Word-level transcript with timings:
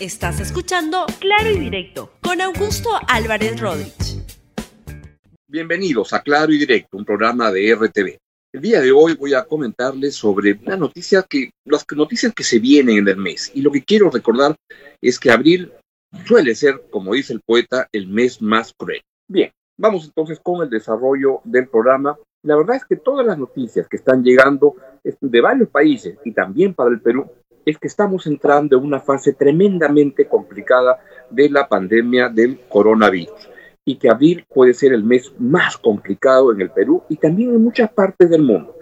Estás 0.00 0.38
escuchando 0.38 1.06
Claro 1.18 1.50
y 1.50 1.58
Directo 1.58 2.12
con 2.22 2.40
Augusto 2.40 2.88
Álvarez 3.08 3.60
Rodríguez. 3.60 4.22
Bienvenidos 5.48 6.12
a 6.12 6.22
Claro 6.22 6.52
y 6.52 6.58
Directo, 6.58 6.96
un 6.96 7.04
programa 7.04 7.50
de 7.50 7.74
RTV. 7.74 8.16
El 8.52 8.60
día 8.60 8.80
de 8.80 8.92
hoy 8.92 9.16
voy 9.16 9.34
a 9.34 9.42
comentarles 9.42 10.14
sobre 10.14 10.52
una 10.64 10.76
noticia 10.76 11.26
que, 11.28 11.50
las 11.64 11.84
noticias 11.96 12.32
que 12.32 12.44
se 12.44 12.60
vienen 12.60 12.98
en 12.98 13.08
el 13.08 13.16
mes. 13.16 13.50
Y 13.54 13.60
lo 13.60 13.72
que 13.72 13.82
quiero 13.82 14.08
recordar 14.08 14.54
es 15.02 15.18
que 15.18 15.32
abril 15.32 15.72
suele 16.24 16.54
ser, 16.54 16.80
como 16.90 17.14
dice 17.14 17.32
el 17.32 17.40
poeta, 17.40 17.88
el 17.90 18.06
mes 18.06 18.40
más 18.40 18.72
cruel. 18.78 19.00
Bien, 19.26 19.50
vamos 19.76 20.04
entonces 20.04 20.38
con 20.38 20.62
el 20.62 20.70
desarrollo 20.70 21.40
del 21.42 21.66
programa. 21.66 22.16
La 22.44 22.54
verdad 22.54 22.76
es 22.76 22.84
que 22.84 22.94
todas 22.94 23.26
las 23.26 23.36
noticias 23.36 23.88
que 23.88 23.96
están 23.96 24.22
llegando 24.22 24.76
de 25.02 25.40
varios 25.40 25.68
países 25.70 26.16
y 26.24 26.30
también 26.30 26.72
para 26.72 26.90
el 26.90 27.00
Perú 27.00 27.28
es 27.64 27.78
que 27.78 27.88
estamos 27.88 28.26
entrando 28.26 28.76
en 28.76 28.84
una 28.84 29.00
fase 29.00 29.32
tremendamente 29.32 30.26
complicada 30.26 30.98
de 31.30 31.50
la 31.50 31.68
pandemia 31.68 32.28
del 32.28 32.60
coronavirus 32.68 33.50
y 33.84 33.96
que 33.96 34.10
abril 34.10 34.44
puede 34.48 34.74
ser 34.74 34.92
el 34.92 35.02
mes 35.02 35.32
más 35.38 35.78
complicado 35.78 36.52
en 36.52 36.60
el 36.60 36.70
Perú 36.70 37.02
y 37.08 37.16
también 37.16 37.54
en 37.54 37.62
muchas 37.62 37.90
partes 37.90 38.28
del 38.28 38.42
mundo. 38.42 38.76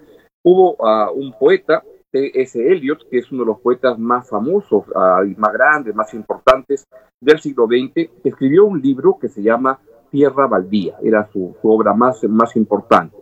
Hubo 0.45 0.77
uh, 0.79 1.13
un 1.15 1.33
poeta, 1.39 1.83
T.S. 2.11 2.59
Eliot, 2.59 3.09
que 3.09 3.19
es 3.19 3.31
uno 3.31 3.43
de 3.43 3.47
los 3.47 3.61
poetas 3.61 3.99
más 3.99 4.29
famosos 4.29 4.85
uh, 4.89 5.25
y 5.25 5.35
más 5.37 5.53
grandes, 5.53 5.95
más 5.95 6.13
importantes 6.15 6.87
del 7.21 7.41
siglo 7.41 7.67
XX, 7.67 7.93
que 7.95 8.29
escribió 8.29 8.65
un 8.65 8.81
libro 8.81 9.19
que 9.21 9.29
se 9.29 9.43
llama 9.43 9.79
Tierra 10.11 10.47
Baldía, 10.47 10.97
era 11.03 11.29
su, 11.33 11.57
su 11.61 11.71
obra 11.71 11.95
más, 11.95 12.23
más 12.25 12.57
importante. 12.57 13.17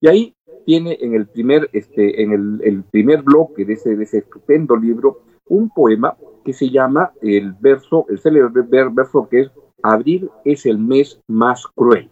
Y 0.00 0.08
ahí 0.08 0.34
tiene 0.70 0.98
en 1.00 1.14
el 1.16 1.26
primer, 1.26 1.68
este, 1.72 2.22
en 2.22 2.30
el, 2.30 2.60
el 2.62 2.84
primer 2.84 3.22
bloque 3.22 3.64
de 3.64 3.72
ese, 3.72 3.96
de 3.96 4.04
ese, 4.04 4.18
estupendo 4.18 4.76
libro 4.76 5.18
un 5.48 5.68
poema 5.68 6.16
que 6.44 6.52
se 6.52 6.70
llama 6.70 7.10
el 7.22 7.54
verso, 7.54 8.06
el 8.08 8.20
célebre 8.20 8.62
verso 8.92 9.26
que 9.28 9.40
es 9.40 9.50
Abril 9.82 10.30
es 10.44 10.66
el 10.66 10.78
mes 10.78 11.20
más 11.26 11.66
cruel. 11.74 12.08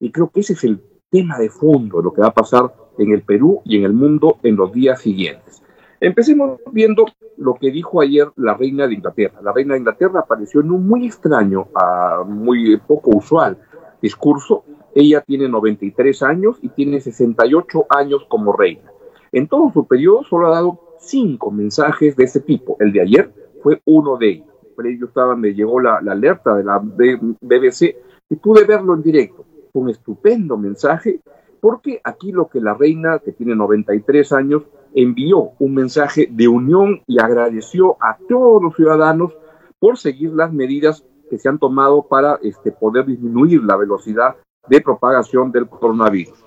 Y 0.00 0.10
creo 0.10 0.30
que 0.30 0.40
ese 0.40 0.54
es 0.54 0.64
el 0.64 0.80
tema 1.10 1.36
de 1.38 1.50
fondo 1.50 2.00
lo 2.00 2.14
que 2.14 2.22
va 2.22 2.28
a 2.28 2.32
pasar 2.32 2.72
en 2.96 3.12
el 3.12 3.20
Perú 3.20 3.60
y 3.66 3.76
en 3.76 3.84
el 3.84 3.92
mundo 3.92 4.38
en 4.42 4.56
los 4.56 4.72
días 4.72 5.02
siguientes. 5.02 5.62
Empecemos 6.00 6.60
viendo 6.72 7.04
lo 7.36 7.56
que 7.56 7.70
dijo 7.70 8.00
ayer 8.00 8.28
la 8.36 8.54
reina 8.54 8.86
de 8.86 8.94
Inglaterra. 8.94 9.38
La 9.42 9.52
reina 9.52 9.74
de 9.74 9.80
Inglaterra 9.80 10.20
apareció 10.20 10.62
en 10.62 10.70
un 10.70 10.88
muy 10.88 11.04
extraño, 11.04 11.68
uh, 11.74 12.24
muy 12.24 12.78
poco 12.78 13.10
usual 13.14 13.58
discurso 14.00 14.64
ella 14.98 15.20
tiene 15.20 15.48
93 15.48 16.24
años 16.24 16.58
y 16.60 16.70
tiene 16.70 17.00
68 17.00 17.86
años 17.88 18.26
como 18.28 18.52
reina. 18.52 18.90
En 19.30 19.46
todo 19.46 19.70
su 19.72 19.86
periodo 19.86 20.24
solo 20.24 20.48
ha 20.48 20.50
dado 20.50 20.80
cinco 20.98 21.52
mensajes 21.52 22.16
de 22.16 22.24
ese 22.24 22.40
tipo. 22.40 22.76
El 22.80 22.92
de 22.92 23.02
ayer 23.02 23.32
fue 23.62 23.80
uno 23.84 24.16
de 24.16 24.28
ellos. 24.30 24.46
Yo 24.76 25.06
estaba, 25.06 25.36
me 25.36 25.54
llegó 25.54 25.78
la, 25.78 26.00
la 26.02 26.12
alerta 26.12 26.56
de 26.56 26.64
la 26.64 26.78
BBC 26.78 27.96
y 28.28 28.36
pude 28.36 28.64
verlo 28.64 28.94
en 28.94 29.02
directo. 29.02 29.44
Fue 29.72 29.82
un 29.82 29.90
estupendo 29.90 30.56
mensaje 30.56 31.20
porque 31.60 32.00
aquí 32.02 32.32
lo 32.32 32.48
que 32.48 32.60
la 32.60 32.74
reina, 32.74 33.20
que 33.20 33.30
tiene 33.30 33.54
93 33.54 34.32
años, 34.32 34.64
envió 34.94 35.50
un 35.60 35.74
mensaje 35.74 36.28
de 36.28 36.48
unión 36.48 37.02
y 37.06 37.20
agradeció 37.20 37.96
a 38.00 38.18
todos 38.28 38.60
los 38.60 38.74
ciudadanos 38.74 39.32
por 39.78 39.96
seguir 39.96 40.32
las 40.32 40.52
medidas 40.52 41.04
que 41.30 41.38
se 41.38 41.48
han 41.48 41.60
tomado 41.60 42.02
para 42.02 42.40
este, 42.42 42.72
poder 42.72 43.06
disminuir 43.06 43.62
la 43.62 43.76
velocidad 43.76 44.36
de 44.68 44.80
propagación 44.80 45.50
del 45.52 45.68
coronavirus. 45.68 46.44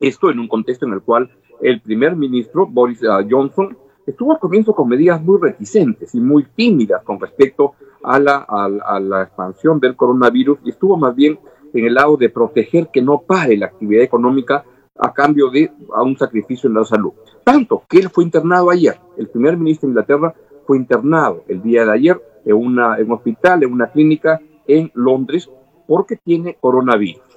Esto 0.00 0.30
en 0.30 0.40
un 0.40 0.48
contexto 0.48 0.86
en 0.86 0.94
el 0.94 1.02
cual 1.02 1.30
el 1.60 1.80
primer 1.80 2.16
ministro, 2.16 2.66
Boris 2.66 3.02
uh, 3.02 3.24
Johnson, 3.28 3.76
estuvo 4.06 4.32
al 4.32 4.40
comienzo 4.40 4.74
con 4.74 4.88
medidas 4.88 5.22
muy 5.22 5.40
reticentes 5.40 6.14
y 6.14 6.20
muy 6.20 6.44
tímidas 6.56 7.02
con 7.04 7.20
respecto 7.20 7.74
a 8.02 8.18
la, 8.18 9.22
expansión 9.22 9.78
del 9.78 9.94
coronavirus 9.94 10.58
y 10.64 10.70
estuvo 10.70 10.96
más 10.96 11.14
bien 11.14 11.38
en 11.72 11.84
el 11.84 11.94
lado 11.94 12.16
de 12.16 12.28
proteger 12.28 12.88
que 12.92 13.00
no 13.00 13.22
pare 13.22 13.56
la 13.56 13.66
actividad 13.66 14.02
económica 14.02 14.64
a 14.98 15.12
cambio 15.12 15.50
de 15.50 15.70
a 15.94 16.02
un 16.02 16.18
sacrificio 16.18 16.68
en 16.68 16.74
la 16.74 16.84
salud. 16.84 17.12
Tanto 17.44 17.82
que 17.88 17.98
él 17.98 18.10
fue 18.10 18.24
internado 18.24 18.70
ayer. 18.70 18.98
El 19.16 19.28
primer 19.28 19.56
ministro 19.56 19.86
de 19.86 19.92
Inglaterra 19.92 20.34
fue 20.66 20.76
internado 20.76 21.44
el 21.48 21.62
día 21.62 21.84
de 21.84 21.92
ayer 21.92 22.20
en, 22.44 22.56
en 22.56 23.06
un 23.06 23.12
hospital, 23.12 23.62
en 23.62 23.72
una 23.72 23.90
clínica 23.90 24.40
en 24.66 24.90
Londres, 24.94 25.48
porque 25.86 26.16
tiene 26.16 26.56
coronavirus. 26.60 27.31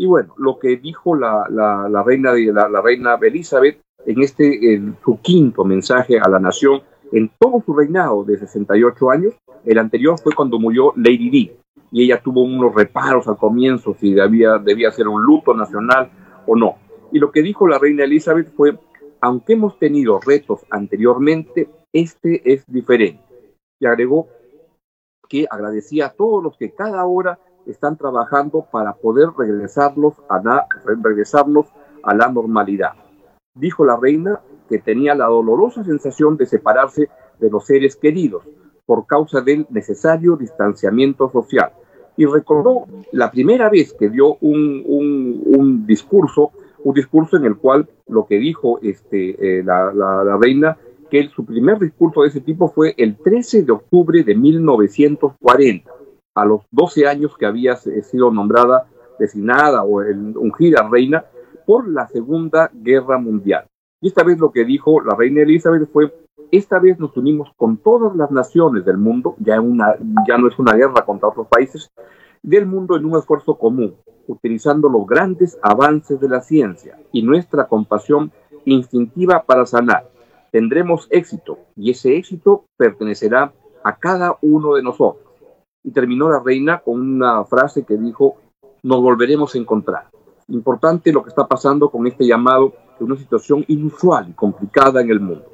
Y 0.00 0.06
bueno, 0.06 0.32
lo 0.38 0.58
que 0.58 0.78
dijo 0.78 1.14
la, 1.14 1.44
reina, 2.06 2.32
la, 2.32 2.70
la, 2.70 2.80
reina 2.80 3.18
Elizabeth 3.20 3.82
en 4.06 4.22
este, 4.22 4.80
su 5.04 5.20
quinto 5.20 5.62
mensaje 5.62 6.18
a 6.18 6.26
la 6.26 6.38
nación, 6.38 6.80
en 7.12 7.30
todo 7.38 7.62
su 7.66 7.74
reinado 7.74 8.24
de 8.24 8.38
68 8.38 9.10
años, 9.10 9.34
el 9.66 9.76
anterior 9.76 10.18
fue 10.18 10.34
cuando 10.34 10.58
murió 10.58 10.94
Lady 10.96 11.28
Di, 11.28 11.52
y 11.92 12.04
ella 12.04 12.18
tuvo 12.22 12.44
unos 12.44 12.74
reparos 12.74 13.28
al 13.28 13.36
comienzo, 13.36 13.94
si 14.00 14.14
debía, 14.14 14.56
debía 14.56 14.90
ser 14.90 15.06
un 15.06 15.22
luto 15.22 15.52
nacional 15.52 16.10
o 16.46 16.56
no. 16.56 16.76
Y 17.12 17.18
lo 17.18 17.30
que 17.30 17.42
dijo 17.42 17.68
la 17.68 17.78
reina 17.78 18.04
Elizabeth 18.04 18.54
fue, 18.56 18.78
aunque 19.20 19.52
hemos 19.52 19.78
tenido 19.78 20.18
retos 20.18 20.60
anteriormente, 20.70 21.68
este 21.92 22.40
es 22.50 22.64
diferente. 22.66 23.22
Y 23.78 23.84
agregó 23.84 24.28
que 25.28 25.46
agradecía 25.50 26.06
a 26.06 26.12
todos 26.14 26.42
los 26.42 26.56
que 26.56 26.70
cada 26.70 27.04
hora 27.04 27.38
están 27.66 27.96
trabajando 27.96 28.66
para 28.70 28.94
poder 28.94 29.28
regresarlos 29.36 30.14
a, 30.28 30.40
la, 30.42 30.66
regresarlos 30.84 31.66
a 32.02 32.14
la 32.14 32.28
normalidad. 32.28 32.92
Dijo 33.54 33.84
la 33.84 33.96
reina 33.96 34.40
que 34.68 34.78
tenía 34.78 35.14
la 35.14 35.26
dolorosa 35.26 35.84
sensación 35.84 36.36
de 36.36 36.46
separarse 36.46 37.08
de 37.38 37.50
los 37.50 37.66
seres 37.66 37.96
queridos 37.96 38.44
por 38.86 39.06
causa 39.06 39.40
del 39.40 39.66
necesario 39.70 40.36
distanciamiento 40.36 41.30
social. 41.30 41.72
Y 42.16 42.26
recordó 42.26 42.86
la 43.12 43.30
primera 43.30 43.68
vez 43.70 43.92
que 43.92 44.10
dio 44.10 44.36
un, 44.40 44.82
un, 44.86 45.86
discurso, 45.86 46.50
un 46.82 46.94
discurso 46.94 47.36
en 47.36 47.44
el 47.44 47.56
cual 47.56 47.88
lo 48.08 48.26
que 48.26 48.38
dijo 48.38 48.78
este, 48.82 49.58
eh, 49.58 49.62
la, 49.64 49.92
la, 49.92 50.24
la, 50.24 50.36
reina, 50.36 50.76
que 51.10 51.28
su 51.28 51.44
primer 51.44 51.78
discurso 51.78 52.22
de 52.22 52.28
ese 52.28 52.40
tipo 52.40 52.68
fue 52.68 52.94
el 52.96 53.16
13 53.16 53.62
de 53.62 53.72
octubre 53.72 54.22
de 54.22 54.34
1940 54.34 55.90
a 56.34 56.44
los 56.44 56.62
12 56.70 57.06
años 57.06 57.36
que 57.36 57.46
había 57.46 57.76
sido 57.76 58.30
nombrada, 58.30 58.86
designada 59.18 59.84
o 59.84 60.00
ungida 60.00 60.88
reina 60.90 61.24
por 61.66 61.88
la 61.88 62.08
Segunda 62.08 62.70
Guerra 62.72 63.18
Mundial. 63.18 63.66
Y 64.00 64.08
esta 64.08 64.24
vez 64.24 64.38
lo 64.38 64.50
que 64.50 64.64
dijo 64.64 65.00
la 65.00 65.14
reina 65.14 65.42
Elizabeth 65.42 65.90
fue, 65.92 66.12
esta 66.50 66.78
vez 66.78 66.98
nos 66.98 67.16
unimos 67.16 67.50
con 67.56 67.76
todas 67.76 68.16
las 68.16 68.30
naciones 68.30 68.84
del 68.84 68.96
mundo, 68.96 69.36
ya, 69.38 69.60
una, 69.60 69.94
ya 70.26 70.38
no 70.38 70.48
es 70.48 70.58
una 70.58 70.72
guerra 70.74 71.04
contra 71.04 71.28
otros 71.28 71.46
países, 71.48 71.90
del 72.42 72.66
mundo 72.66 72.96
en 72.96 73.04
un 73.04 73.18
esfuerzo 73.18 73.58
común, 73.58 73.94
utilizando 74.26 74.88
los 74.88 75.06
grandes 75.06 75.58
avances 75.62 76.18
de 76.18 76.28
la 76.28 76.40
ciencia 76.40 76.98
y 77.12 77.22
nuestra 77.22 77.68
compasión 77.68 78.32
instintiva 78.64 79.44
para 79.44 79.66
sanar. 79.66 80.10
Tendremos 80.50 81.06
éxito 81.10 81.58
y 81.76 81.90
ese 81.90 82.16
éxito 82.16 82.64
pertenecerá 82.76 83.52
a 83.84 83.96
cada 83.96 84.36
uno 84.40 84.74
de 84.74 84.82
nosotros 84.82 85.29
y 85.82 85.90
terminó 85.92 86.30
la 86.30 86.40
reina 86.40 86.80
con 86.80 87.00
una 87.00 87.44
frase 87.44 87.84
que 87.84 87.96
dijo, 87.96 88.36
nos 88.82 89.00
volveremos 89.00 89.54
a 89.54 89.58
encontrar. 89.58 90.10
Importante 90.48 91.12
lo 91.12 91.22
que 91.22 91.28
está 91.28 91.46
pasando 91.46 91.90
con 91.90 92.06
este 92.06 92.26
llamado 92.26 92.72
de 92.98 93.04
una 93.04 93.16
situación 93.16 93.64
inusual 93.68 94.28
y 94.28 94.32
complicada 94.32 95.00
en 95.00 95.10
el 95.10 95.20
mundo. 95.20 95.44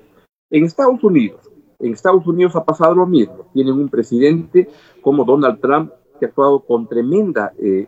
En 0.50 0.64
Estados 0.64 1.02
Unidos, 1.04 1.40
en 1.78 1.92
Estados 1.92 2.26
Unidos 2.26 2.56
ha 2.56 2.64
pasado 2.64 2.94
lo 2.94 3.06
mismo. 3.06 3.46
Tienen 3.52 3.74
un 3.74 3.88
presidente 3.88 4.68
como 5.02 5.24
Donald 5.24 5.60
Trump 5.60 5.92
que 6.18 6.26
ha 6.26 6.28
actuado 6.28 6.60
con 6.60 6.88
tremenda 6.88 7.52
eh, 7.58 7.86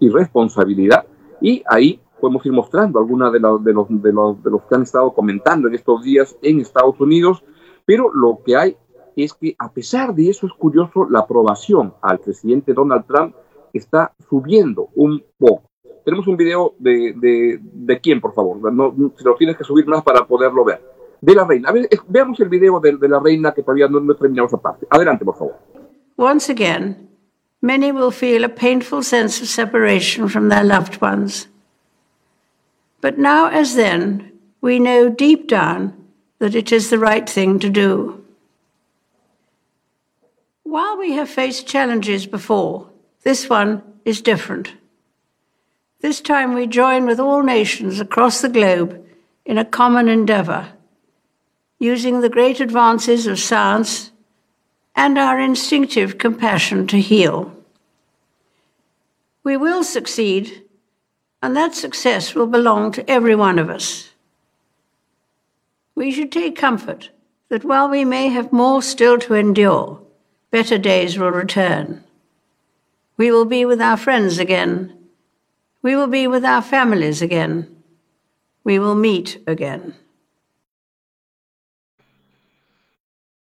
irresponsabilidad 0.00 1.06
y 1.40 1.62
ahí 1.66 2.00
podemos 2.20 2.44
ir 2.44 2.52
mostrando 2.52 2.98
algunas 2.98 3.32
de, 3.32 3.38
de, 3.38 3.72
los, 3.72 3.86
de, 3.88 4.12
los, 4.12 4.42
de 4.42 4.50
los 4.50 4.62
que 4.62 4.74
han 4.74 4.82
estado 4.82 5.12
comentando 5.12 5.68
en 5.68 5.74
estos 5.74 6.02
días 6.02 6.36
en 6.42 6.60
Estados 6.60 7.00
Unidos, 7.00 7.42
pero 7.86 8.12
lo 8.12 8.40
que 8.44 8.56
hay 8.56 8.76
es 9.16 9.34
que 9.34 9.54
a 9.58 9.70
pesar 9.70 10.14
de 10.14 10.30
eso 10.30 10.46
es 10.46 10.52
curioso, 10.52 11.06
la 11.08 11.20
aprobación 11.20 11.94
al 12.02 12.18
presidente 12.18 12.72
Donald 12.72 13.06
Trump 13.06 13.34
está 13.72 14.12
subiendo 14.28 14.88
un 14.94 15.22
poco. 15.38 15.62
Tenemos 16.04 16.26
un 16.26 16.36
video 16.36 16.74
de, 16.78 17.14
de, 17.16 17.60
de 17.62 18.00
quién, 18.00 18.20
por 18.20 18.32
favor. 18.34 18.72
No, 18.72 18.94
si 19.16 19.24
lo 19.24 19.34
tienes 19.36 19.56
que 19.56 19.64
subir 19.64 19.86
más 19.86 20.02
para 20.02 20.26
poderlo 20.26 20.64
ver. 20.64 20.80
De 21.20 21.34
la 21.34 21.44
reina. 21.44 21.68
A 21.68 21.72
ver, 21.72 21.88
veamos 22.08 22.40
el 22.40 22.48
video 22.48 22.80
de, 22.80 22.96
de 22.96 23.08
la 23.08 23.20
reina 23.20 23.52
que 23.52 23.62
todavía 23.62 23.88
no, 23.88 24.00
no 24.00 24.14
terminamos 24.14 24.50
esa 24.50 24.60
parte. 24.60 24.86
Adelante, 24.88 25.24
por 25.24 25.36
favor. 25.36 25.54
Once 26.16 26.50
again, 26.50 27.08
many 27.60 27.92
will 27.92 28.10
feel 28.10 28.44
a 28.44 28.48
painful 28.48 29.02
sense 29.02 29.42
of 29.42 29.48
separation 29.48 30.28
from 30.28 30.48
their 30.48 30.64
loved 30.64 31.00
ones. 31.02 31.48
But 33.02 33.18
now, 33.18 33.48
as 33.48 33.74
then, 33.76 34.32
we 34.62 34.78
know 34.78 35.10
deep 35.10 35.46
down 35.46 35.92
that 36.38 36.54
it 36.54 36.72
is 36.72 36.88
the 36.88 36.98
right 36.98 37.28
thing 37.28 37.58
to 37.58 37.68
do. 37.68 38.19
While 40.70 40.98
we 40.98 41.14
have 41.14 41.28
faced 41.28 41.66
challenges 41.66 42.26
before, 42.28 42.88
this 43.24 43.50
one 43.50 43.82
is 44.04 44.20
different. 44.20 44.72
This 46.00 46.20
time 46.20 46.54
we 46.54 46.68
join 46.68 47.06
with 47.06 47.18
all 47.18 47.42
nations 47.42 47.98
across 47.98 48.40
the 48.40 48.48
globe 48.48 49.04
in 49.44 49.58
a 49.58 49.64
common 49.64 50.06
endeavor, 50.06 50.68
using 51.80 52.20
the 52.20 52.28
great 52.28 52.60
advances 52.60 53.26
of 53.26 53.40
science 53.40 54.12
and 54.94 55.18
our 55.18 55.40
instinctive 55.40 56.18
compassion 56.18 56.86
to 56.86 57.00
heal. 57.00 57.52
We 59.42 59.56
will 59.56 59.82
succeed, 59.82 60.62
and 61.42 61.56
that 61.56 61.74
success 61.74 62.36
will 62.36 62.46
belong 62.46 62.92
to 62.92 63.10
every 63.10 63.34
one 63.34 63.58
of 63.58 63.70
us. 63.70 64.10
We 65.96 66.12
should 66.12 66.30
take 66.30 66.54
comfort 66.54 67.10
that 67.48 67.64
while 67.64 67.88
we 67.88 68.04
may 68.04 68.28
have 68.28 68.52
more 68.52 68.82
still 68.82 69.18
to 69.18 69.34
endure, 69.34 70.00
better 70.50 70.78
days 70.78 71.18
will 71.18 71.30
return. 71.30 72.04
We 73.16 73.30
will 73.30 73.44
be 73.44 73.64
with 73.64 73.80
our 73.80 73.96
friends 73.96 74.38
again. 74.38 74.96
We 75.82 75.96
will 75.96 76.08
be 76.08 76.26
with 76.26 76.44
our 76.44 76.62
families 76.62 77.22
again. 77.22 77.82
We 78.64 78.78
will 78.78 78.94
meet 78.94 79.42
again. 79.46 79.94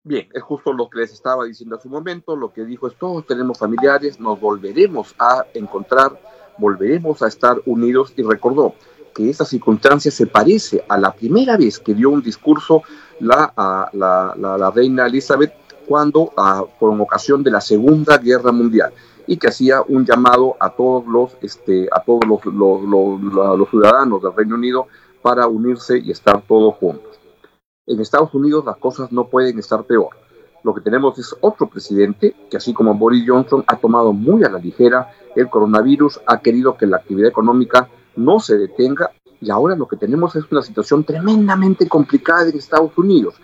Bien, 0.07 0.29
es 0.35 0.43
justo 0.43 0.73
lo 0.75 0.91
que 0.91 0.99
les 1.01 1.13
estaba 1.13 1.47
diciendo 1.47 1.77
hace 1.77 1.89
un 1.89 1.95
momento, 1.95 2.37
lo 2.37 2.53
que 2.53 2.67
dijo 2.67 2.87
es 2.89 2.95
todos 2.99 3.27
tenemos 3.27 3.59
familiares, 3.59 4.21
nos 4.21 4.39
volveremos 4.39 5.15
a 5.19 5.47
encontrar, 5.55 6.21
volveremos 6.59 7.23
a 7.23 7.29
estar 7.29 7.57
unidos 7.65 8.13
y 8.15 8.23
recordó 8.23 8.75
que 9.15 9.31
esta 9.31 9.47
circunstancia 9.47 10.11
se 10.11 10.27
parece 10.27 10.85
a 10.89 10.99
la 10.99 11.13
primera 11.13 11.57
vez 11.57 11.79
que 11.79 11.95
dio 11.95 12.11
un 12.11 12.21
discurso 12.21 12.83
la, 13.21 13.51
la, 13.95 14.35
la, 14.37 14.71
reina 14.71 15.07
Elizabeth 15.07 15.55
cuando, 15.87 16.33
por 16.79 17.01
ocasión 17.01 17.43
de 17.43 17.51
la 17.51 17.61
Segunda 17.61 18.19
Guerra 18.19 18.53
Mundial, 18.53 18.93
y 19.27 19.37
que 19.37 19.49
hacía 19.49 19.83
un 19.83 20.05
llamado 20.05 20.57
a 20.61 20.71
todos 20.71 21.07
los, 21.07 21.37
este, 21.41 21.89
a 21.91 22.03
todos 22.03 22.23
los, 22.27 22.45
los, 22.45 23.23
los 23.59 23.71
ciudadanos 23.71 24.23
del 24.23 24.35
Reino 24.35 24.55
Unido 24.57 24.87
para 25.23 25.47
unirse 25.47 25.99
y 25.99 26.11
estar 26.11 26.43
todos 26.43 26.75
juntos. 26.75 27.19
En 27.87 28.01
Estados 28.01 28.35
Unidos 28.35 28.65
las 28.65 28.77
cosas 28.77 29.13
no 29.13 29.29
pueden 29.29 29.59
estar 29.59 29.85
peor. 29.85 30.11
Lo 30.63 30.75
que 30.75 30.81
tenemos 30.81 31.19
es 31.19 31.35
otro 31.41 31.69
presidente 31.69 32.35
que, 32.51 32.57
así 32.57 32.73
como 32.73 32.95
Boris 32.95 33.25
Johnson, 33.27 33.65
ha 33.67 33.77
tomado 33.77 34.13
muy 34.13 34.45
a 34.45 34.51
la 34.51 34.59
ligera 34.59 35.11
el 35.37 35.49
coronavirus, 35.49 36.21
ha 36.27 36.41
querido 36.41 36.77
que 36.77 36.87
la 36.87 36.99
actividad 36.99 37.29
económica 37.29 37.89
no 38.17 38.41
se 38.41 38.57
detenga 38.57 39.11
y 39.41 39.51
ahora 39.51 39.77
lo 39.77 39.87
que 39.87 39.97
tenemos 39.97 40.35
es 40.37 40.45
una 40.51 40.63
situación 40.63 41.05
tremendamente 41.05 41.87
complicada 41.87 42.49
en 42.49 42.57
Estados 42.57 42.97
Unidos, 42.97 43.35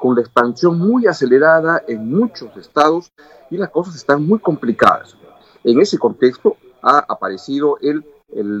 con 0.00 0.16
la 0.16 0.22
expansión 0.22 0.78
muy 0.78 1.06
acelerada 1.06 1.82
en 1.86 2.08
muchos 2.10 2.56
estados 2.56 3.12
y 3.50 3.58
las 3.58 3.68
cosas 3.68 3.94
están 3.94 4.26
muy 4.26 4.38
complicadas. 4.38 5.14
En 5.62 5.78
ese 5.78 5.98
contexto 5.98 6.56
ha 6.82 7.04
aparecido 7.06 7.76
el, 7.82 8.02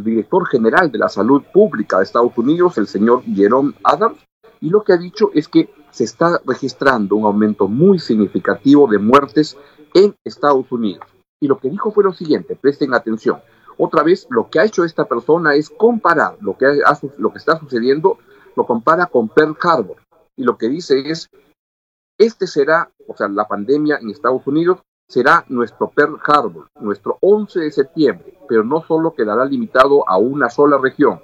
director 0.04 0.46
general 0.48 0.90
de 0.90 0.98
la 0.98 1.08
salud 1.08 1.42
pública 1.54 1.98
de 1.98 2.02
Estados 2.02 2.36
Unidos, 2.36 2.76
el 2.76 2.88
señor 2.88 3.22
Jerome 3.22 3.72
Adams, 3.84 4.18
y 4.60 4.68
lo 4.68 4.82
que 4.82 4.92
ha 4.92 4.96
dicho 4.96 5.30
es 5.32 5.48
que 5.48 5.70
se 5.90 6.04
está 6.04 6.40
registrando 6.44 7.16
un 7.16 7.24
aumento 7.24 7.68
muy 7.68 7.98
significativo 7.98 8.88
de 8.88 8.98
muertes 8.98 9.56
en 9.94 10.14
Estados 10.24 10.70
Unidos. 10.70 11.06
Y 11.40 11.46
lo 11.46 11.58
que 11.58 11.70
dijo 11.70 11.92
fue 11.92 12.04
lo 12.04 12.12
siguiente, 12.12 12.56
presten 12.56 12.92
atención. 12.92 13.40
Otra 13.78 14.02
vez, 14.02 14.26
lo 14.28 14.50
que 14.50 14.58
ha 14.58 14.64
hecho 14.64 14.84
esta 14.84 15.06
persona 15.06 15.54
es 15.54 15.70
comparar 15.70 16.36
lo 16.40 16.58
que, 16.58 16.66
lo 17.16 17.32
que 17.32 17.38
está 17.38 17.58
sucediendo, 17.58 18.18
lo 18.56 18.66
compara 18.66 19.06
con 19.06 19.28
Pearl 19.28 19.56
Harbor. 19.62 19.96
Y 20.36 20.44
lo 20.44 20.56
que 20.56 20.68
dice 20.68 21.10
es, 21.10 21.28
este 22.18 22.46
será, 22.46 22.90
o 23.06 23.16
sea, 23.16 23.28
la 23.28 23.48
pandemia 23.48 23.98
en 24.00 24.10
Estados 24.10 24.46
Unidos 24.46 24.80
será 25.08 25.44
nuestro 25.48 25.90
Pearl 25.90 26.18
Harbor, 26.24 26.68
nuestro 26.80 27.18
11 27.20 27.60
de 27.60 27.72
septiembre, 27.72 28.38
pero 28.48 28.62
no 28.62 28.82
solo 28.82 29.14
quedará 29.14 29.44
limitado 29.44 30.08
a 30.08 30.18
una 30.18 30.50
sola 30.50 30.78
región. 30.78 31.20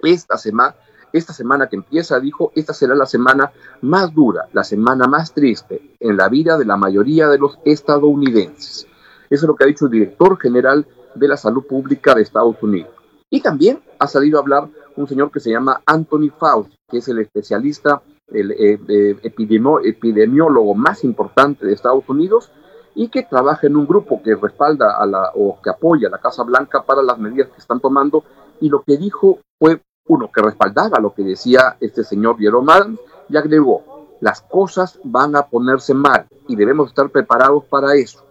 Esta 0.00 0.38
semana 0.38 0.74
esta 1.14 1.32
semana 1.32 1.68
que 1.68 1.76
empieza, 1.76 2.18
dijo, 2.18 2.50
esta 2.56 2.74
será 2.74 2.96
la 2.96 3.06
semana 3.06 3.52
más 3.82 4.12
dura, 4.12 4.48
la 4.52 4.64
semana 4.64 5.06
más 5.06 5.32
triste 5.32 5.94
en 6.00 6.16
la 6.16 6.28
vida 6.28 6.58
de 6.58 6.64
la 6.64 6.76
mayoría 6.76 7.28
de 7.28 7.38
los 7.38 7.56
estadounidenses. 7.64 8.88
Eso 9.30 9.44
es 9.44 9.48
lo 9.48 9.54
que 9.54 9.62
ha 9.62 9.68
dicho 9.68 9.84
el 9.84 9.92
director 9.92 10.36
general 10.40 10.84
de 11.14 11.28
la 11.28 11.36
salud 11.36 11.64
pública 11.68 12.16
de 12.16 12.22
Estados 12.22 12.56
Unidos. 12.60 12.90
Y 13.30 13.40
también 13.40 13.80
ha 14.00 14.08
salido 14.08 14.38
a 14.38 14.42
hablar 14.42 14.68
un 14.96 15.06
señor 15.06 15.30
que 15.30 15.38
se 15.38 15.50
llama 15.50 15.80
Anthony 15.86 16.30
Fauci, 16.36 16.74
que 16.90 16.98
es 16.98 17.06
el 17.06 17.20
especialista, 17.20 18.02
el 18.28 18.52
eh, 18.52 18.80
eh, 18.88 19.16
epidemiólogo 19.22 20.74
más 20.74 21.04
importante 21.04 21.66
de 21.66 21.72
Estados 21.72 22.08
Unidos 22.08 22.50
y 22.94 23.08
que 23.08 23.24
trabaja 23.24 23.66
en 23.66 23.76
un 23.76 23.86
grupo 23.86 24.22
que 24.22 24.34
respalda 24.34 24.96
a 24.96 25.06
la, 25.06 25.32
o 25.34 25.60
que 25.60 25.70
apoya 25.70 26.08
a 26.08 26.10
la 26.10 26.18
Casa 26.18 26.42
Blanca 26.44 26.82
para 26.82 27.02
las 27.02 27.18
medidas 27.18 27.48
que 27.48 27.58
están 27.58 27.80
tomando. 27.80 28.24
Y 28.60 28.68
lo 28.68 28.82
que 28.82 28.96
dijo 28.96 29.40
fue 29.58 29.82
uno 30.06 30.30
que 30.32 30.42
respaldaba 30.42 31.00
lo 31.00 31.14
que 31.14 31.22
decía 31.22 31.76
este 31.80 32.04
señor 32.04 32.38
Jerome 32.38 32.72
Adams 32.72 33.00
y 33.28 33.36
agregó, 33.36 34.06
las 34.20 34.42
cosas 34.42 35.00
van 35.02 35.34
a 35.36 35.46
ponerse 35.46 35.94
mal 35.94 36.26
y 36.46 36.56
debemos 36.56 36.88
estar 36.88 37.10
preparados 37.10 37.64
para 37.64 37.94
eso. 37.94 38.24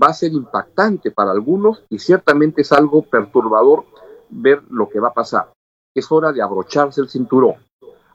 Va 0.00 0.08
a 0.08 0.14
ser 0.14 0.32
impactante 0.32 1.10
para 1.10 1.32
algunos 1.32 1.84
y 1.88 1.98
ciertamente 1.98 2.62
es 2.62 2.72
algo 2.72 3.02
perturbador 3.02 3.84
ver 4.28 4.62
lo 4.70 4.88
que 4.88 5.00
va 5.00 5.08
a 5.08 5.14
pasar. 5.14 5.52
Es 5.94 6.10
hora 6.10 6.32
de 6.32 6.42
abrocharse 6.42 7.00
el 7.00 7.08
cinturón. 7.08 7.54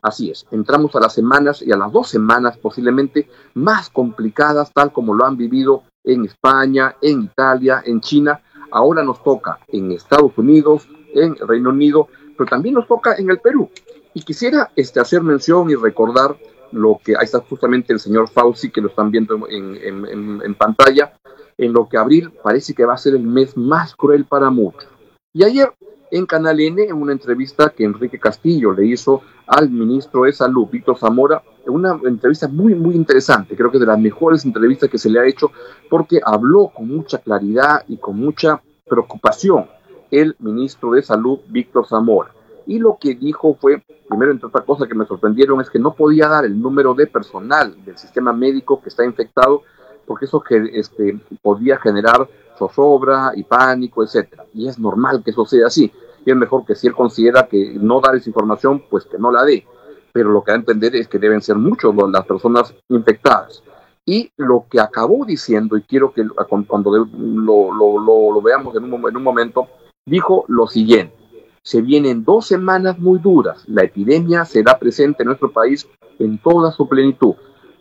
Así 0.01 0.31
es, 0.31 0.46
entramos 0.51 0.96
a 0.96 1.00
las 1.00 1.13
semanas 1.13 1.62
y 1.62 1.72
a 1.72 1.78
las 1.78 1.92
dos 1.92 2.10
semanas 2.10 2.57
posiblemente 2.57 3.30
más 3.54 3.90
complicadas, 3.90 4.72
tal 4.74 4.92
como 4.94 5.13
lo 5.13 5.25
han 5.25 5.38
vivido 5.38 5.84
en 6.04 6.25
España, 6.25 6.96
en 7.01 7.24
Italia, 7.24 7.81
en 7.86 8.00
China. 8.01 8.42
Ahora 8.72 9.04
nos 9.04 9.22
toca 9.24 9.60
en 9.68 9.92
Estados 9.92 10.38
Unidos, 10.38 10.88
en 11.13 11.36
Reino 11.36 11.72
Unido 11.72 12.07
pero 12.40 12.50
también 12.50 12.75
nos 12.75 12.88
toca 12.88 13.16
en 13.18 13.30
el 13.30 13.40
Perú. 13.40 13.69
Y 14.13 14.22
quisiera 14.22 14.72
este, 14.74 15.01
hacer 15.01 15.22
mención 15.22 15.69
y 15.69 15.75
recordar 15.75 16.38
lo 16.72 16.98
que 17.04 17.18
ahí 17.18 17.25
está 17.25 17.42
justamente 17.42 17.92
el 17.92 18.00
señor 18.00 18.30
Fauci, 18.30 18.72
que 18.72 18.80
lo 18.80 18.88
están 18.88 19.12
viendo 19.12 19.46
en, 19.50 19.75
en, 19.75 20.56
pantalla, 20.56 21.19
en 21.57 21.74
lo 21.74 21.90
que 21.90 21.98
abril 21.98 22.31
parece 22.42 22.74
que 22.74 22.86
va 22.86 22.94
a 22.94 22.98
ser 22.98 23.16
el 23.16 23.24
mes 23.24 23.57
más 23.57 23.94
cruel 23.94 24.24
para 24.24 24.50
muchos. 24.50 24.88
Y 25.34 25.44
ayer 25.44 25.74
en 26.12 26.26
Canal 26.26 26.60
N, 26.60 26.84
en 26.84 26.96
una 26.96 27.12
entrevista 27.12 27.70
que 27.70 27.84
Enrique 27.84 28.20
Castillo 28.20 28.72
le 28.74 28.86
hizo 28.86 29.22
al 29.48 29.70
ministro 29.70 30.24
de 30.24 30.34
Salud, 30.34 30.68
Víctor 30.72 30.98
Zamora, 30.98 31.42
una 31.68 32.00
entrevista 32.06 32.48
muy, 32.48 32.74
muy 32.76 32.96
interesante, 32.96 33.56
creo 33.56 33.72
que 33.72 33.80
de 33.80 33.86
las 33.86 34.00
mejores 34.00 34.46
entrevistas 34.46 34.90
que 34.90 34.98
se 34.98 35.10
le 35.10 35.20
ha 35.20 35.28
hecho, 35.28 35.52
porque 35.90 36.20
habló 36.24 36.72
con 36.74 36.88
mucha 36.88 37.20
claridad 37.20 37.84
y 37.88 37.98
con 37.98 38.18
mucha 38.18 38.62
preocupación 38.88 39.68
el 40.12 40.36
ministro 40.40 40.92
de 40.92 41.04
Salud, 41.04 41.40
Víctor 41.48 41.88
Zamora. 41.88 42.32
Y 42.66 42.80
lo 42.80 42.98
que 43.00 43.16
dijo 43.16 43.56
fue, 43.60 43.84
primero 44.08 44.32
entre 44.32 44.48
otras 44.48 44.66
cosas 44.66 44.88
que 44.88 44.96
me 44.96 45.06
sorprendieron, 45.06 45.62
es 45.62 45.70
que 45.70 45.80
no 45.80 45.94
podía 45.94 46.28
dar 46.28 46.46
el 46.46 46.60
número 46.60 46.94
de 46.94 47.08
personal 47.08 47.76
del 47.84 47.98
sistema 47.98 48.34
médico 48.34 48.82
que 48.82 48.90
está 48.90 49.06
infectado, 49.06 49.64
porque 50.10 50.26
eso 50.26 50.44
este, 50.74 51.20
podía 51.40 51.78
generar 51.78 52.28
zozobra 52.58 53.32
y 53.36 53.44
pánico, 53.44 54.04
etcétera. 54.04 54.44
Y 54.56 54.68
es 54.68 54.80
normal 54.80 55.22
que 55.24 55.30
eso 55.30 55.46
sea 55.46 55.68
así. 55.68 55.92
Y 56.25 56.32
es 56.32 56.36
mejor 56.36 56.66
que 56.66 56.74
si 56.74 56.88
él 56.88 56.96
considera 56.96 57.48
que 57.48 57.75
no 57.80 58.01
dar 58.01 58.16
esa 58.16 58.28
información, 58.28 58.84
pues 58.89 59.06
que 59.06 59.20
no 59.20 59.32
la 59.32 59.46
dé. 59.46 59.68
Pero 60.12 60.32
lo 60.32 60.44
que 60.44 60.51
va 60.51 60.56
a 60.56 60.60
entender 60.62 60.96
es 60.96 61.08
que 61.08 61.20
deben 61.20 61.44
ser 61.44 61.58
muchos 61.58 61.94
las 62.12 62.25
personas 62.25 62.74
infectadas. 62.89 63.62
Y 64.04 64.32
lo 64.36 64.66
que 64.68 64.80
acabó 64.80 65.25
diciendo, 65.25 65.78
y 65.78 65.84
quiero 65.84 66.12
que 66.12 66.28
cuando 66.68 67.08
lo, 67.08 68.42
veamos 68.42 68.75
en 68.75 68.92
un, 68.92 69.10
en 69.10 69.16
un 69.16 69.24
momento, 69.24 69.68
dijo 70.08 70.44
lo 70.48 70.66
siguiente, 70.66 71.13
se 71.62 71.84
vienen 71.84 72.24
dos 72.24 72.48
semanas 72.48 72.98
muy 72.98 73.20
duras, 73.20 73.63
la 73.68 73.84
epidemia 73.84 74.44
será 74.44 74.80
presente 74.80 75.22
en 75.22 75.28
nuestro 75.28 75.51
país 75.51 75.88
en 76.18 76.39
toda 76.39 76.72
su 76.72 76.89
plenitud. 76.89 77.36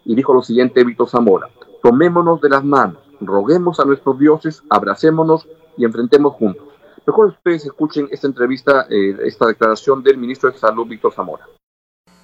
Y 0.04 0.14
dijo 0.14 0.34
lo 0.34 0.42
siguiente 0.42 0.84
Víctor 0.84 1.08
Zamora, 1.08 1.48
tomémonos 1.82 2.40
de 2.40 2.48
las 2.48 2.64
manos, 2.64 3.02
roguemos 3.20 3.80
a 3.80 3.84
nuestros 3.84 4.18
dioses, 4.18 4.62
abracémonos 4.70 5.46
y 5.76 5.84
enfrentemos 5.84 6.34
juntos. 6.34 6.66
Mejor 7.06 7.28
ustedes 7.28 7.64
escuchen 7.64 8.08
esta 8.10 8.26
entrevista, 8.26 8.86
eh, 8.90 9.16
esta 9.24 9.46
declaración 9.46 10.02
del 10.02 10.18
ministro 10.18 10.50
de 10.50 10.58
Salud, 10.58 10.86
Víctor 10.86 11.12
Zamora. 11.14 11.46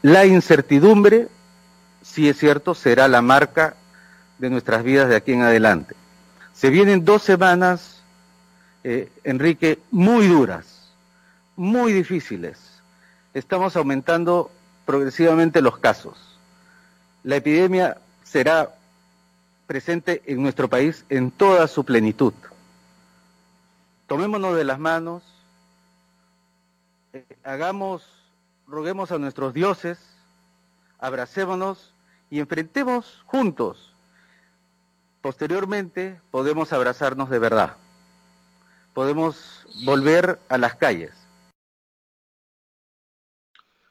La 0.02 0.26
incertidumbre, 0.26 1.28
si 2.02 2.28
es 2.28 2.36
cierto, 2.36 2.74
será 2.74 3.08
la 3.08 3.22
marca 3.22 3.76
de 4.38 4.50
nuestras 4.50 4.84
vidas 4.84 5.08
de 5.08 5.16
aquí 5.16 5.32
en 5.32 5.42
adelante. 5.42 5.94
Se 6.52 6.68
vienen 6.68 7.04
dos 7.04 7.22
semanas 7.22 7.94
eh, 8.86 9.10
Enrique, 9.24 9.78
muy 9.90 10.28
duras, 10.28 10.92
muy 11.56 11.94
difíciles. 11.94 12.82
Estamos 13.32 13.76
aumentando 13.76 14.50
progresivamente 14.84 15.62
los 15.62 15.78
casos. 15.78 16.38
La 17.22 17.36
epidemia 17.36 17.96
será 18.22 18.74
presente 19.66 20.22
en 20.26 20.42
nuestro 20.42 20.68
país 20.68 21.04
en 21.08 21.30
toda 21.30 21.66
su 21.68 21.84
plenitud. 21.84 22.34
Tomémonos 24.06 24.56
de 24.56 24.64
las 24.64 24.78
manos, 24.78 25.22
eh, 27.12 27.24
hagamos, 27.42 28.04
roguemos 28.66 29.12
a 29.12 29.18
nuestros 29.18 29.54
dioses, 29.54 29.98
abracémonos 30.98 31.94
y 32.30 32.40
enfrentemos 32.40 33.22
juntos. 33.26 33.94
Posteriormente 35.22 36.20
podemos 36.30 36.72
abrazarnos 36.72 37.30
de 37.30 37.38
verdad 37.38 37.76
podemos 38.94 39.66
volver 39.84 40.38
a 40.48 40.56
las 40.56 40.76
calles. 40.76 41.12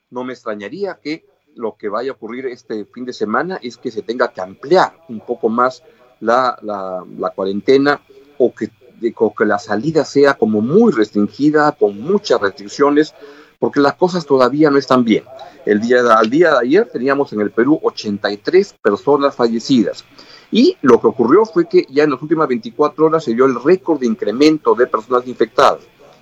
No 0.10 0.24
me 0.24 0.34
extrañaría 0.34 1.00
que 1.01 1.27
lo 1.55 1.75
que 1.77 1.89
vaya 1.89 2.12
a 2.12 2.13
ocurrir 2.13 2.48
este 2.48 2.86
fin 2.86 3.05
de 3.05 3.13
semana 3.13 3.60
es 3.62 3.77
que 3.77 3.91
se 3.91 4.01
tenga 4.01 4.29
que 4.29 4.41
ampliar 4.41 4.98
un 5.10 5.19
poco 5.19 5.50
más 5.50 5.83
la, 6.19 6.57
la, 6.62 7.29
cuarentena 7.31 8.01
o 8.38 8.53
que, 8.53 8.69
que 9.00 9.45
la 9.45 9.60
salida 9.60 10.05
sea 10.05 10.36
como 10.36 10.62
muy 10.62 10.91
restringida, 10.91 11.74
con 11.74 12.00
muchas 12.00 12.39
restricciones, 12.39 13.13
porque 13.60 13.79
las 13.79 13.95
cosas 13.95 14.25
todavía 14.25 14.69
no 14.69 14.77
están 14.77 15.03
bien. 15.03 15.24
El 15.65 15.81
día, 15.81 16.00
al 16.17 16.29
día 16.29 16.51
de 16.51 16.60
ayer 16.60 16.89
teníamos 16.91 17.31
en 17.33 17.41
el 17.41 17.51
Perú 17.51 17.79
83 17.81 18.75
personas 18.81 19.36
fallecidas. 19.36 20.05
Y 20.51 20.77
lo 20.81 21.01
que 21.01 21.07
ocurrió 21.07 21.45
fue 21.45 21.67
que 21.67 21.86
ya 21.89 22.03
en 22.03 22.12
las 22.12 22.22
últimas 22.22 22.48
24 22.48 23.05
horas 23.05 23.24
se 23.24 23.33
dio 23.33 23.45
el 23.45 23.62
récord 23.62 24.00
de 24.00 24.05
incremento 24.05 24.75
de 24.75 24.88
personas 24.88 25.27
infectadas. 25.27 25.79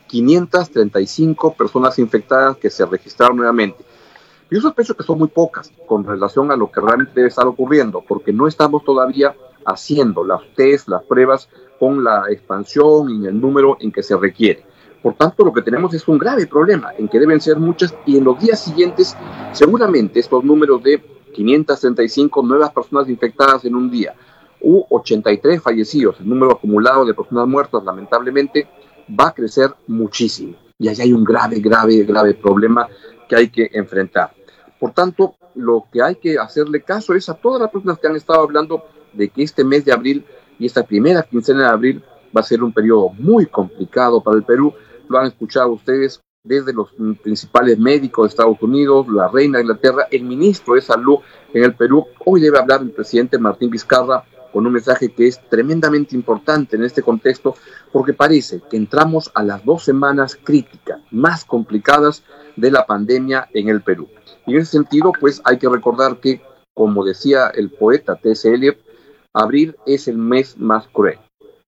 535 0.08 1.54
personas 1.54 1.98
infectadas 2.00 2.58
que 2.58 2.70
se 2.70 2.86
registraron 2.86 3.38
nuevamente. 3.38 3.84
Yo 4.52 4.60
sospecho 4.60 4.98
que 4.98 5.04
son 5.04 5.18
muy 5.18 5.30
pocas 5.30 5.72
con 5.88 6.04
relación 6.04 6.52
a 6.52 6.58
lo 6.58 6.70
que 6.70 6.82
realmente 6.82 7.14
debe 7.16 7.30
estar 7.30 7.48
ocurriendo, 7.48 8.04
porque 8.06 8.34
no 8.34 8.50
estamos 8.50 8.84
todavía 8.84 9.34
haciendo 9.66 10.26
las 10.26 10.42
test, 10.58 10.90
las 10.90 11.04
pruebas 11.04 11.48
con 11.80 12.04
la 12.04 12.26
expansión 12.30 13.10
y 13.10 13.28
el 13.28 13.40
número 13.40 13.78
en 13.80 13.94
que 13.94 14.04
se 14.04 14.18
requiere. 14.18 14.66
Por 15.02 15.14
tanto, 15.14 15.46
lo 15.46 15.54
que 15.54 15.62
tenemos 15.62 15.94
es 15.94 16.06
un 16.06 16.18
grave 16.18 16.48
problema, 16.48 16.92
en 16.98 17.08
que 17.08 17.18
deben 17.18 17.40
ser 17.40 17.60
muchas 17.60 17.96
y 18.06 18.18
en 18.18 18.26
los 18.26 18.42
días 18.42 18.62
siguientes, 18.62 19.16
seguramente 19.54 20.20
estos 20.20 20.44
números 20.44 20.84
de 20.84 21.02
535 21.34 22.44
nuevas 22.44 22.74
personas 22.74 23.08
infectadas 23.08 23.64
en 23.64 23.74
un 23.74 23.90
día 23.90 24.16
u 24.60 24.84
83 24.90 25.62
fallecidos, 25.62 26.20
el 26.20 26.28
número 26.28 26.52
acumulado 26.52 27.06
de 27.06 27.14
personas 27.14 27.48
muertas, 27.48 27.86
lamentablemente, 27.86 28.68
va 29.18 29.28
a 29.28 29.34
crecer 29.34 29.74
muchísimo. 29.88 30.56
Y 30.78 30.90
ahí 30.90 30.98
hay 31.00 31.14
un 31.14 31.24
grave, 31.24 31.62
grave, 31.62 32.04
grave 32.04 32.34
problema 32.34 32.90
que 33.30 33.36
hay 33.38 33.50
que 33.50 33.70
enfrentar. 33.72 34.41
Por 34.82 34.94
tanto, 34.94 35.36
lo 35.54 35.86
que 35.94 36.02
hay 36.02 36.16
que 36.16 36.40
hacerle 36.40 36.82
caso 36.82 37.14
es 37.14 37.30
a 37.30 37.36
todas 37.36 37.62
las 37.62 37.70
personas 37.70 38.00
que 38.00 38.08
han 38.08 38.16
estado 38.16 38.42
hablando 38.42 38.84
de 39.14 39.30
que 39.30 39.44
este 39.44 39.64
mes 39.64 39.86
de 39.86 39.92
abril 39.92 40.26
y 40.58 40.66
esta 40.66 40.82
primera 40.82 41.22
quincena 41.22 41.66
de 41.66 41.70
abril 41.70 42.04
va 42.36 42.42
a 42.42 42.44
ser 42.44 42.64
un 42.64 42.74
periodo 42.74 43.10
muy 43.10 43.46
complicado 43.46 44.24
para 44.24 44.38
el 44.38 44.44
Perú. 44.44 44.74
Lo 45.08 45.20
han 45.20 45.28
escuchado 45.28 45.70
ustedes 45.74 46.20
desde 46.44 46.74
los 46.74 46.90
principales 47.22 47.78
médicos 47.78 48.24
de 48.26 48.30
Estados 48.30 48.60
Unidos, 48.60 49.08
la 49.08 49.28
reina 49.28 49.60
de 49.60 49.66
Inglaterra, 49.66 50.08
el 50.10 50.24
ministro 50.24 50.74
de 50.74 50.82
Salud 50.82 51.20
en 51.54 51.64
el 51.64 51.76
Perú. 51.76 52.08
Hoy 52.26 52.42
debe 52.42 52.58
hablar 52.58 52.82
el 52.82 52.90
presidente 52.90 53.38
Martín 53.38 53.70
Vizcarra 53.70 54.24
con 54.52 54.66
un 54.66 54.74
mensaje 54.74 55.14
que 55.14 55.28
es 55.28 55.40
tremendamente 55.48 56.16
importante 56.16 56.76
en 56.76 56.84
este 56.84 57.04
contexto, 57.04 57.54
porque 57.92 58.14
parece 58.14 58.62
que 58.68 58.78
entramos 58.78 59.30
a 59.36 59.44
las 59.44 59.64
dos 59.64 59.84
semanas 59.84 60.40
críticas 60.44 61.02
más 61.12 61.46
complicadas 61.46 62.24
de 62.56 62.72
la 62.72 62.88
pandemia 62.88 63.48
en 63.54 63.70
el 63.70 63.82
Perú. 63.82 64.10
Y 64.46 64.54
en 64.54 64.62
ese 64.62 64.72
sentido, 64.72 65.12
pues 65.20 65.42
hay 65.46 65.58
que 65.58 65.70
recordar 65.70 66.20
que, 66.20 66.42
como 66.74 67.04
decía 67.06 67.48
el 67.50 67.70
poeta 67.70 68.16
T.S. 68.16 68.52
Eliot, 68.52 68.78
abril 69.34 69.76
es 69.86 70.08
el 70.08 70.18
mes 70.18 70.58
más 70.58 70.88
cruel. 70.88 71.20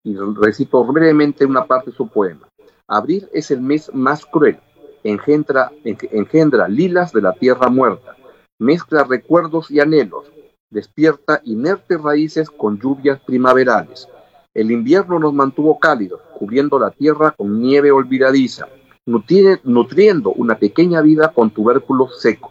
Y 0.03 0.15
recito 0.15 0.83
brevemente 0.83 1.45
una 1.45 1.65
parte 1.65 1.91
de 1.91 1.97
su 1.97 2.07
poema. 2.07 2.47
Abril 2.87 3.29
es 3.33 3.51
el 3.51 3.61
mes 3.61 3.89
más 3.93 4.25
cruel, 4.25 4.59
engendra, 5.03 5.71
engendra 5.83 6.67
lilas 6.67 7.13
de 7.13 7.21
la 7.21 7.33
tierra 7.33 7.69
muerta, 7.69 8.15
mezcla 8.59 9.03
recuerdos 9.03 9.71
y 9.71 9.79
anhelos, 9.79 10.31
despierta 10.69 11.41
inertes 11.45 12.01
raíces 12.01 12.49
con 12.49 12.79
lluvias 12.79 13.19
primaverales. 13.21 14.07
El 14.53 14.71
invierno 14.71 15.19
nos 15.19 15.33
mantuvo 15.33 15.79
cálidos, 15.79 16.19
cubriendo 16.37 16.77
la 16.79 16.91
tierra 16.91 17.31
con 17.31 17.61
nieve 17.61 17.91
olvidadiza, 17.91 18.67
nutriendo 19.05 20.33
una 20.33 20.57
pequeña 20.57 21.01
vida 21.01 21.31
con 21.33 21.51
tubérculos 21.51 22.19
secos. 22.19 22.50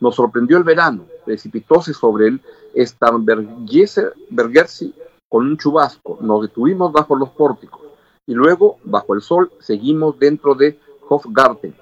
Nos 0.00 0.16
sorprendió 0.16 0.56
el 0.56 0.64
verano, 0.64 1.04
precipitóse 1.24 1.92
sobre 1.92 2.28
el 2.28 2.40
Starnbergersi 2.76 4.94
con 5.28 5.46
un 5.46 5.58
chubasco. 5.58 6.18
Nos 6.20 6.42
detuvimos 6.42 6.92
bajo 6.92 7.14
los 7.14 7.30
pórticos 7.30 7.82
y 8.26 8.34
luego, 8.34 8.78
bajo 8.84 9.14
el 9.14 9.22
sol, 9.22 9.52
seguimos 9.60 10.18
dentro 10.18 10.54
de 10.54 10.78
Hofgarten 11.08 11.74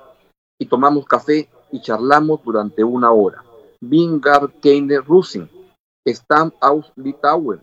y 0.59 0.67
tomamos 0.67 1.07
café 1.07 1.49
y 1.71 1.81
charlamos 1.81 2.43
durante 2.43 2.83
una 2.83 3.13
hora. 3.13 3.45
Vingar 3.81 4.51
keine 4.61 5.01
Rusin, 5.01 5.49
Stam 6.07 6.53
aus 6.61 6.91
Litauen, 6.97 7.61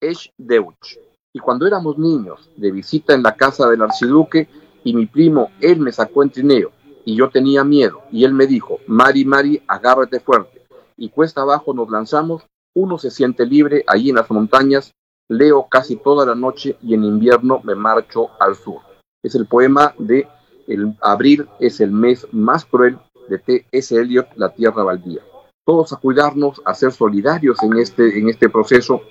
Esch 0.00 0.30
Deutsch. 0.38 0.98
Y 1.34 1.40
cuando 1.40 1.66
éramos 1.66 1.98
niños, 1.98 2.50
de 2.56 2.70
visita 2.70 3.14
en 3.14 3.22
la 3.22 3.34
casa 3.34 3.68
del 3.68 3.82
archiduque, 3.82 4.48
y 4.84 4.94
mi 4.94 5.06
primo, 5.06 5.50
él 5.60 5.80
me 5.80 5.92
sacó 5.92 6.22
en 6.22 6.30
trineo, 6.30 6.70
y 7.04 7.16
yo 7.16 7.30
tenía 7.30 7.64
miedo, 7.64 8.02
y 8.10 8.24
él 8.24 8.34
me 8.34 8.46
dijo, 8.46 8.80
Mari, 8.86 9.24
Mari, 9.24 9.62
agárrate 9.66 10.20
fuerte. 10.20 10.62
Y 10.96 11.10
cuesta 11.10 11.42
abajo 11.42 11.72
nos 11.74 11.90
lanzamos, 11.90 12.46
uno 12.74 12.98
se 12.98 13.10
siente 13.10 13.46
libre 13.46 13.84
allí 13.86 14.10
en 14.10 14.16
las 14.16 14.30
montañas, 14.30 14.92
leo 15.28 15.66
casi 15.70 15.96
toda 15.96 16.26
la 16.26 16.34
noche 16.34 16.76
y 16.82 16.94
en 16.94 17.04
invierno 17.04 17.60
me 17.62 17.74
marcho 17.74 18.30
al 18.40 18.56
sur. 18.56 18.80
Es 19.22 19.34
el 19.34 19.46
poema 19.46 19.94
de 19.98 20.28
el 20.66 20.94
abril 21.00 21.48
es 21.60 21.80
el 21.80 21.90
mes 21.90 22.26
más 22.30 22.64
cruel 22.64 22.98
de 23.28 23.38
T.S. 23.38 23.96
Eliot, 23.96 24.28
La 24.36 24.50
Tierra 24.50 24.84
Baldía. 24.84 25.22
Todos 25.64 25.92
a 25.92 25.96
cuidarnos, 25.96 26.60
a 26.64 26.74
ser 26.74 26.92
solidarios 26.92 27.62
en 27.62 27.78
este, 27.78 28.18
en 28.18 28.28
este 28.28 28.48
proceso 28.48 29.02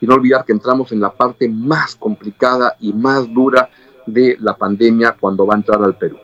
y 0.00 0.06
no 0.06 0.14
olvidar 0.14 0.44
que 0.44 0.52
entramos 0.52 0.92
en 0.92 1.00
la 1.00 1.12
parte 1.12 1.48
más 1.48 1.96
complicada 1.96 2.76
y 2.80 2.92
más 2.92 3.32
dura 3.32 3.70
de 4.06 4.36
la 4.40 4.56
pandemia 4.56 5.16
cuando 5.18 5.46
va 5.46 5.54
a 5.54 5.58
entrar 5.58 5.82
al 5.82 5.96
Perú. 5.96 6.18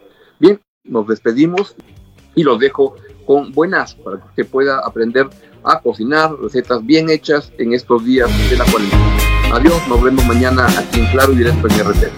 Nos 0.84 1.06
despedimos 1.06 1.76
y 2.34 2.42
los 2.42 2.58
dejo 2.58 2.96
con 3.24 3.52
buenas 3.52 3.94
para 3.94 4.16
que 4.18 4.26
usted 4.26 4.46
pueda 4.48 4.80
aprender 4.84 5.28
a 5.62 5.80
cocinar 5.80 6.34
recetas 6.40 6.84
bien 6.84 7.08
hechas 7.08 7.52
en 7.58 7.72
estos 7.72 8.04
días 8.04 8.28
de 8.50 8.56
la 8.56 8.64
cuarentena. 8.64 9.16
Adiós, 9.52 9.80
nos 9.86 10.02
vemos 10.02 10.26
mañana 10.26 10.66
aquí 10.76 10.98
en 10.98 11.06
Claro 11.12 11.34
y 11.34 11.36
Directo 11.36 11.68
en 11.68 11.88
RT. 11.88 12.12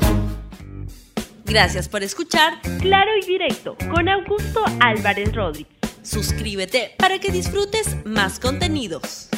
Gracias 1.44 1.90
por 1.90 2.02
escuchar 2.02 2.54
Claro 2.80 3.10
y 3.22 3.26
Directo 3.26 3.76
con 3.94 4.08
Augusto 4.08 4.64
Álvarez 4.80 5.34
Rodríguez. 5.34 5.74
Suscríbete 6.02 6.92
para 6.98 7.18
que 7.18 7.30
disfrutes 7.30 7.98
más 8.06 8.40
contenidos. 8.40 9.28